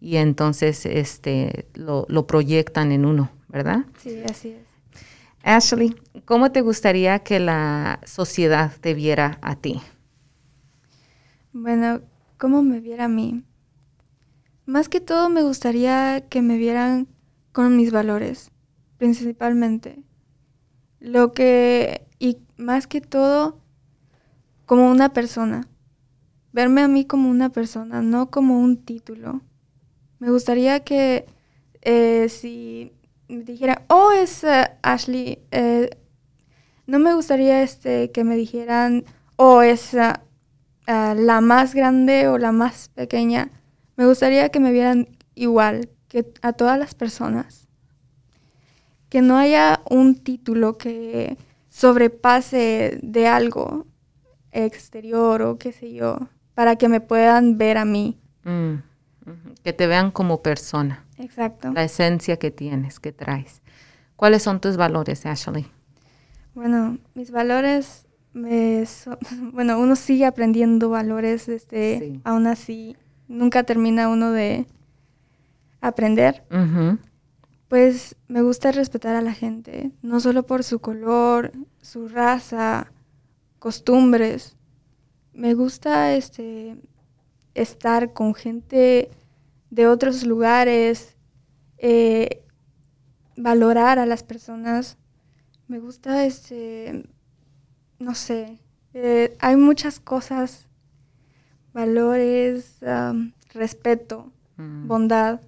y 0.01 0.17
entonces 0.17 0.87
este, 0.87 1.67
lo, 1.75 2.07
lo 2.09 2.29
proyectan 2.29 2.93
en 2.93 3.05
uno, 3.05 3.33
¿verdad? 3.49 3.87
Sí, 3.99 4.23
así 4.29 4.51
es. 4.51 4.73
Ashley, 5.43 5.97
¿cómo 6.25 6.53
te 6.53 6.61
gustaría 6.61 7.19
que 7.21 7.41
la 7.41 7.99
sociedad 8.05 8.73
te 8.81 8.95
viera 8.95 9.39
a 9.43 9.57
ti? 9.57 9.81
Bueno, 11.53 12.01
¿cómo 12.43 12.65
me 12.65 12.81
viera 12.81 13.05
a 13.05 13.09
mí? 13.09 13.45
Más 14.67 14.89
que 14.89 15.01
todo 15.01 15.29
me 15.29 15.45
gustaría 15.45 16.29
que 16.29 16.43
me 16.43 16.57
vieran 16.57 17.07
con 17.53 17.77
mis 17.77 17.93
valores, 17.93 18.51
principalmente. 18.97 20.03
Lo 20.99 21.31
que 21.31 22.05
y 22.19 22.39
más 22.57 22.89
que 22.89 23.01
todo 23.01 23.61
como 24.67 24.91
una 24.91 25.13
persona. 25.13 25.69
Verme 26.53 26.81
a 26.81 26.89
mí 26.89 27.05
como 27.05 27.31
una 27.31 27.51
persona, 27.51 28.03
no 28.03 28.33
como 28.33 28.59
un 28.59 28.77
título. 28.77 29.43
Me 30.19 30.29
gustaría 30.33 30.81
que 30.81 31.27
eh, 31.83 32.29
si 32.29 32.93
me 33.29 33.45
dijera, 33.45 33.85
oh, 33.87 34.11
es 34.11 34.43
eh, 34.43 34.69
Ashley, 34.83 35.39
eh, 35.53 35.91
no 36.89 36.99
me 36.99 37.15
gustaría 37.15 37.63
este, 37.63 38.11
que 38.11 38.25
me 38.25 38.35
dijeran, 38.35 39.05
oh, 39.37 39.63
es 39.63 39.95
la 40.87 41.41
más 41.41 41.75
grande 41.75 42.29
o 42.29 42.39
la 42.39 42.53
más 42.53 42.89
pequeña. 42.95 43.51
Me 43.97 44.07
gustaría 44.07 44.49
que 44.49 44.61
me 44.61 44.73
vieran 44.73 45.09
igual 45.35 45.89
que 46.09 46.33
a 46.43 46.53
todas 46.53 46.79
las 46.79 46.95
personas. 46.95 47.69
Que 49.09 49.23
no 49.23 49.37
haya 49.37 49.83
un 49.91 50.17
título 50.17 50.79
que 50.79 51.37
sobrepase 51.69 52.99
de 53.03 53.27
algo 53.27 53.87
exterior 54.53 55.43
o 55.43 55.59
qué 55.59 55.73
sé 55.73 55.93
yo, 55.93 56.19
para 56.55 56.77
que 56.77 56.89
me 56.89 57.01
puedan 57.01 57.59
ver 57.59 57.79
a 57.79 57.85
mí. 57.85 58.19
Mm, 58.45 58.75
que 59.63 59.73
te 59.73 59.87
vean 59.87 60.11
como 60.11 60.43
persona. 60.43 61.05
Exacto. 61.19 61.73
La 61.73 61.85
esencia 61.85 62.39
que 62.39 62.51
tienes, 62.51 63.01
que 63.01 63.13
traes. 63.13 63.63
¿Cuáles 64.17 64.43
son 64.43 64.61
tus 64.61 64.77
valores, 64.77 65.25
Ashley? 65.27 65.67
Bueno, 66.55 66.99
mis 67.15 67.31
valores, 67.31 68.07
me 68.33 68.85
bueno, 69.53 69.79
uno 69.79 69.97
sigue 69.97 70.27
aprendiendo 70.27 70.91
valores, 70.91 71.49
este, 71.49 72.21
aún 72.25 72.47
así, 72.47 72.97
nunca 73.29 73.63
termina 73.63 74.09
uno 74.09 74.33
de 74.33 74.67
aprender. 75.81 76.45
Pues 77.69 78.17
me 78.29 78.43
gusta 78.43 78.71
respetar 78.71 79.17
a 79.17 79.23
la 79.23 79.33
gente, 79.33 79.93
no 80.03 80.21
solo 80.21 80.45
por 80.45 80.63
su 80.63 80.81
color, 80.81 81.53
su 81.81 82.09
raza, 82.09 82.93
costumbres. 83.59 84.57
Me 85.33 85.55
gusta 85.55 86.15
este 86.15 86.77
estar 87.55 88.13
con 88.13 88.35
gente 88.35 89.11
de 89.71 89.87
otros 89.87 90.25
lugares, 90.27 91.17
eh, 91.79 92.43
valorar 93.37 93.99
a 93.99 94.07
las 94.07 94.23
personas. 94.23 94.99
Me 95.67 95.79
gusta 95.79 96.27
este, 96.27 97.07
no 98.03 98.15
sé, 98.15 98.59
eh, 98.95 99.37
hay 99.41 99.57
muchas 99.57 100.01
cosas, 100.01 100.67
valores, 101.73 102.79
respeto, 103.55 104.31
mm. 104.57 104.87
bondad 104.89 105.41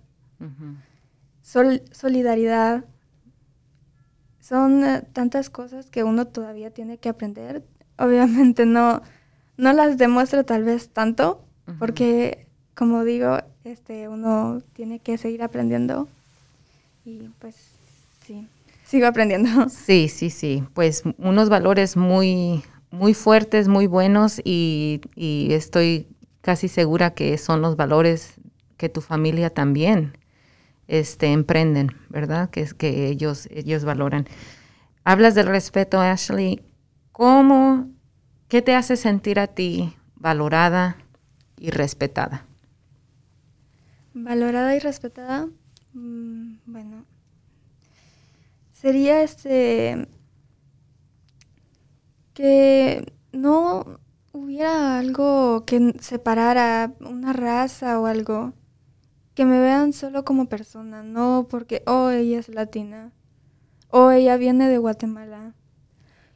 solidaridad. 1.92 2.84
Son 4.40 4.84
eh, 4.84 5.02
tantas 5.12 5.50
cosas 5.50 5.90
que 5.90 6.04
uno 6.04 6.26
todavía 6.26 6.70
tiene 6.70 6.98
que 6.98 7.08
aprender. 7.08 7.62
Obviamente 7.98 8.66
no, 8.66 9.02
no 9.56 9.72
las 9.72 9.98
demuestro 9.98 10.44
tal 10.44 10.64
vez 10.64 10.88
tanto, 10.88 11.44
porque 11.78 12.46
como 12.74 13.04
digo, 13.04 13.38
este, 13.62 14.08
uno 14.08 14.62
tiene 14.72 14.98
que 14.98 15.16
seguir 15.16 15.42
aprendiendo. 15.42 16.08
Y 17.04 17.28
pues 17.38 17.54
sí, 18.26 18.48
sigo 18.94 19.08
aprendiendo. 19.08 19.48
Sí, 19.68 20.08
sí, 20.08 20.30
sí. 20.30 20.62
Pues 20.72 21.02
unos 21.18 21.48
valores 21.48 21.96
muy, 21.96 22.62
muy 22.90 23.12
fuertes, 23.12 23.66
muy 23.66 23.88
buenos 23.88 24.40
y, 24.44 25.00
y 25.16 25.52
estoy 25.52 26.06
casi 26.42 26.68
segura 26.68 27.12
que 27.14 27.36
son 27.38 27.60
los 27.60 27.74
valores 27.76 28.34
que 28.76 28.88
tu 28.88 29.00
familia 29.00 29.50
también 29.50 30.16
este, 30.86 31.32
emprenden, 31.32 31.96
¿verdad? 32.08 32.50
Que 32.50 32.60
es 32.60 32.72
que 32.72 33.08
ellos, 33.08 33.48
ellos 33.50 33.84
valoran. 33.84 34.28
Hablas 35.02 35.34
del 35.34 35.46
respeto, 35.48 36.00
Ashley. 36.00 36.62
¿Cómo, 37.10 37.88
qué 38.48 38.62
te 38.62 38.76
hace 38.76 38.96
sentir 38.96 39.40
a 39.40 39.48
ti 39.48 39.96
valorada 40.14 40.98
y 41.58 41.70
respetada? 41.70 42.46
Valorada 44.12 44.76
y 44.76 44.78
respetada, 44.78 45.48
mm, 45.94 46.58
bueno, 46.66 47.04
sería 48.84 49.22
este 49.22 50.06
que 52.34 53.14
no 53.32 53.98
hubiera 54.32 54.98
algo 54.98 55.64
que 55.64 55.94
separara 56.00 56.92
una 57.00 57.32
raza 57.32 57.98
o 57.98 58.04
algo 58.04 58.52
que 59.32 59.46
me 59.46 59.58
vean 59.58 59.94
solo 59.94 60.26
como 60.26 60.50
persona, 60.50 61.02
no 61.02 61.46
porque, 61.48 61.82
oh, 61.86 62.10
ella 62.10 62.38
es 62.38 62.50
latina, 62.50 63.10
o 63.88 64.00
oh, 64.00 64.10
ella 64.10 64.36
viene 64.36 64.68
de 64.68 64.76
Guatemala. 64.76 65.54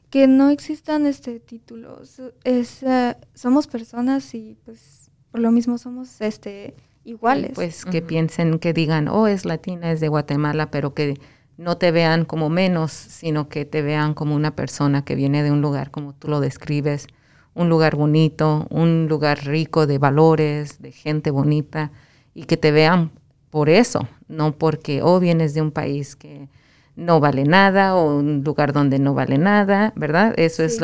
Que 0.09 0.27
no 0.27 0.49
existan 0.49 1.05
este 1.05 1.41
títulos. 1.41 2.19
Es, 2.45 2.83
eh, 2.83 3.15
somos 3.35 3.67
personas 3.67 4.35
y 4.35 4.57
pues 4.65 5.11
por 5.31 5.41
lo 5.41 5.51
mismo 5.51 5.77
somos 5.77 6.23
este 6.23 6.75
iguales. 7.05 7.53
Pues 7.55 7.85
que 7.85 8.01
piensen, 8.01 8.59
que 8.59 8.73
digan, 8.73 9.09
oh, 9.09 9.27
es 9.27 9.45
latina, 9.45 9.93
es 9.93 10.01
de 10.01 10.09
Guatemala, 10.09 10.71
pero 10.71 10.95
que 10.95 11.21
no 11.59 11.77
te 11.77 11.91
vean 11.91 12.25
como 12.25 12.49
menos, 12.49 12.93
sino 12.93 13.49
que 13.49 13.65
te 13.65 13.83
vean 13.83 14.15
como 14.15 14.35
una 14.35 14.53
persona 14.53 15.05
que 15.05 15.17
viene 15.17 15.43
de 15.43 15.51
un 15.51 15.61
lugar 15.61 15.91
como 15.91 16.15
tú 16.15 16.29
lo 16.29 16.41
describes, 16.41 17.09
un 17.55 17.69
lugar 17.69 17.97
bonito, 17.97 18.67
un 18.71 19.09
lugar 19.09 19.45
rico 19.45 19.87
de 19.87 19.99
valores, 19.99 20.81
de 20.81 20.93
gente 20.93 21.31
bonita, 21.31 21.91
y 22.33 22.45
que 22.45 22.57
te 22.57 22.71
vean 22.71 23.11
por 23.51 23.69
eso, 23.69 24.09
no 24.29 24.53
porque, 24.53 25.03
oh, 25.03 25.19
vienes 25.19 25.53
de 25.55 25.63
un 25.63 25.73
país 25.73 26.15
que 26.15 26.49
no 26.95 27.19
vale 27.19 27.45
nada 27.45 27.97
o 27.97 28.19
un 28.19 28.43
lugar 28.45 28.73
donde 28.73 29.01
no 29.01 29.15
vale 29.15 29.39
nada, 29.39 29.93
¿verdad? 29.97 30.35
Eso 30.37 30.63
es 30.63 30.81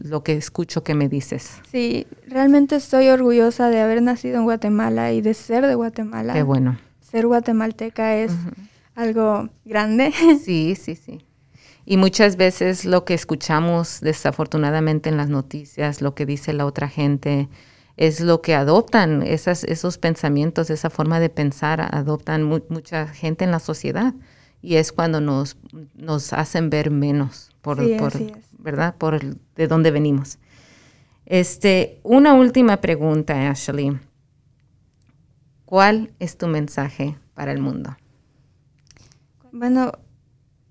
lo 0.00 0.24
que 0.24 0.32
escucho 0.32 0.82
que 0.82 0.94
me 0.94 1.08
dices. 1.08 1.60
Sí, 1.70 2.06
realmente 2.26 2.74
estoy 2.74 3.08
orgullosa 3.08 3.68
de 3.68 3.80
haber 3.80 4.02
nacido 4.02 4.38
en 4.38 4.44
Guatemala 4.44 5.12
y 5.12 5.20
de 5.20 5.34
ser 5.34 5.66
de 5.66 5.74
Guatemala. 5.76 6.32
Qué 6.32 6.42
bueno. 6.42 6.78
Ser 7.00 7.26
guatemalteca 7.26 8.16
es 8.16 8.32
algo 8.96 9.48
grande. 9.64 10.12
Sí, 10.44 10.74
sí, 10.74 10.96
sí. 10.96 11.20
Y 11.84 11.98
muchas 11.98 12.36
veces 12.36 12.84
lo 12.84 13.04
que 13.04 13.14
escuchamos 13.14 14.00
desafortunadamente 14.00 15.08
en 15.08 15.16
las 15.16 15.28
noticias, 15.28 16.02
lo 16.02 16.16
que 16.16 16.26
dice 16.26 16.52
la 16.52 16.66
otra 16.66 16.88
gente, 16.88 17.48
es 17.96 18.20
lo 18.20 18.42
que 18.42 18.54
adoptan, 18.54 19.22
esas, 19.22 19.62
esos 19.62 19.96
pensamientos, 19.96 20.68
esa 20.68 20.90
forma 20.90 21.20
de 21.20 21.30
pensar, 21.30 21.80
adoptan 21.80 22.42
mucha 22.42 23.06
gente 23.06 23.44
en 23.44 23.52
la 23.52 23.60
sociedad 23.60 24.14
y 24.60 24.76
es 24.76 24.90
cuando 24.90 25.20
nos, 25.20 25.56
nos 25.94 26.32
hacen 26.32 26.70
ver 26.70 26.90
menos 26.90 27.50
por, 27.62 27.78
¿verdad? 28.58 28.96
Por 28.96 29.20
de 29.20 29.68
dónde 29.68 29.92
venimos. 29.92 30.38
Este, 31.24 32.00
una 32.02 32.34
última 32.34 32.78
pregunta, 32.78 33.48
Ashley. 33.48 33.98
¿Cuál 35.64 36.12
es 36.18 36.36
tu 36.36 36.48
mensaje 36.48 37.16
para 37.34 37.52
el 37.52 37.60
mundo? 37.60 37.96
Bueno, 39.58 39.90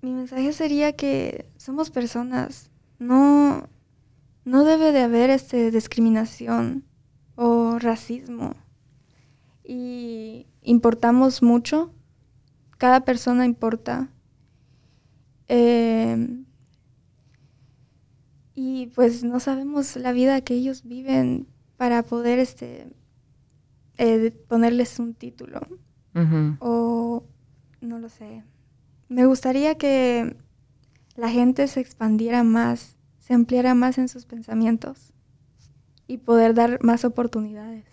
mi 0.00 0.12
mensaje 0.12 0.52
sería 0.52 0.94
que 0.94 1.50
somos 1.56 1.90
personas. 1.90 2.70
No, 3.00 3.68
no 4.44 4.62
debe 4.62 4.92
de 4.92 5.00
haber 5.00 5.28
este 5.28 5.72
discriminación 5.72 6.84
o 7.34 7.80
racismo. 7.80 8.54
Y 9.64 10.46
importamos 10.62 11.42
mucho 11.42 11.92
cada 12.78 13.00
persona 13.00 13.44
importa. 13.44 14.08
Em, 15.48 16.44
y 18.54 18.86
pues 18.94 19.24
no 19.24 19.40
sabemos 19.40 19.96
la 19.96 20.12
vida 20.12 20.40
que 20.42 20.54
ellos 20.54 20.84
viven 20.84 21.48
para 21.76 22.04
poder 22.04 22.38
este 22.38 22.86
eh, 23.98 24.30
ponerles 24.46 25.00
un 25.00 25.14
título. 25.14 25.60
O 26.60 27.24
no 27.80 27.98
lo 27.98 28.08
sé. 28.08 28.44
Me 29.08 29.26
gustaría 29.26 29.76
que 29.76 30.36
la 31.16 31.30
gente 31.30 31.66
se 31.68 31.80
expandiera 31.80 32.42
más, 32.42 32.96
se 33.18 33.34
ampliara 33.34 33.74
más 33.74 33.98
en 33.98 34.08
sus 34.08 34.26
pensamientos 34.26 35.12
y 36.06 36.18
poder 36.18 36.54
dar 36.54 36.78
más 36.82 37.04
oportunidades. 37.04 37.84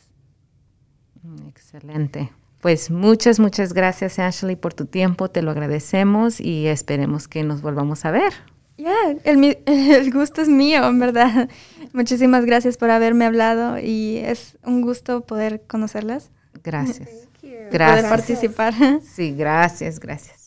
Excelente. 1.48 2.32
Pues 2.60 2.92
muchas, 2.92 3.40
muchas 3.40 3.74
gracias 3.74 4.20
Ashley 4.20 4.56
por 4.56 4.74
tu 4.74 4.86
tiempo, 4.86 5.30
te 5.30 5.42
lo 5.42 5.52
agradecemos 5.52 6.40
y 6.40 6.68
esperemos 6.68 7.28
que 7.28 7.44
nos 7.44 7.62
volvamos 7.62 8.06
a 8.06 8.12
ver. 8.12 8.34
Ya, 8.78 8.94
el, 9.24 10.12
gusto 10.14 10.42
es 10.42 10.50
mío, 10.50 10.88
en 10.88 11.00
verdad. 11.00 11.50
Muchísimas 11.94 12.46
gracias 12.46 12.78
por 12.78 12.90
haberme 12.90 13.26
hablado 13.26 13.78
y 13.80 14.18
es 14.18 14.58
un 14.64 14.82
gusto 14.82 15.22
poder 15.22 15.64
conocerlas. 15.68 16.32
Gracias. 16.64 17.10
Gracias. 17.42 18.06
Poder 18.06 18.10
participar. 18.10 18.74
Sí, 19.02 19.34
gracias, 19.36 20.00
gracias. 20.00 20.43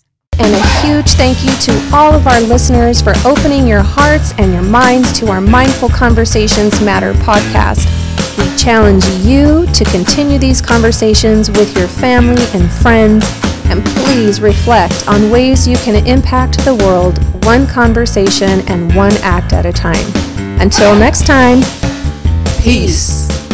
Huge 0.86 1.14
thank 1.14 1.42
you 1.44 1.50
to 1.50 1.90
all 1.92 2.14
of 2.14 2.28
our 2.28 2.40
listeners 2.40 3.02
for 3.02 3.12
opening 3.24 3.66
your 3.66 3.82
hearts 3.82 4.32
and 4.38 4.52
your 4.52 4.62
minds 4.62 5.12
to 5.18 5.26
our 5.32 5.40
Mindful 5.40 5.88
Conversations 5.88 6.80
Matter 6.80 7.12
podcast. 7.14 7.84
We 8.38 8.56
challenge 8.56 9.04
you 9.26 9.66
to 9.72 9.84
continue 9.86 10.38
these 10.38 10.60
conversations 10.60 11.50
with 11.50 11.76
your 11.76 11.88
family 11.88 12.44
and 12.54 12.70
friends, 12.70 13.24
and 13.64 13.84
please 13.84 14.40
reflect 14.40 15.08
on 15.08 15.28
ways 15.28 15.66
you 15.66 15.76
can 15.78 16.06
impact 16.06 16.64
the 16.64 16.76
world 16.76 17.18
one 17.44 17.66
conversation 17.66 18.60
and 18.68 18.94
one 18.94 19.16
act 19.22 19.52
at 19.54 19.66
a 19.66 19.72
time. 19.72 20.06
Until 20.60 20.94
next 20.94 21.26
time, 21.26 21.62
peace. 22.62 23.45